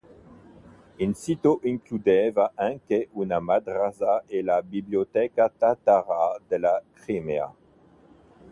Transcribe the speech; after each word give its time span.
Il 0.97 1.15
sito 1.15 1.59
includeva 1.61 2.53
anche 2.55 3.09
una 3.11 3.37
madrasa 3.39 4.23
e 4.25 4.41
la 4.41 4.63
biblioteca 4.63 5.47
Tatara 5.47 6.39
della 6.47 6.81
Crimea. 6.91 7.53